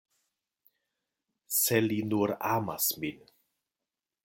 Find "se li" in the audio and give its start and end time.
1.59-1.99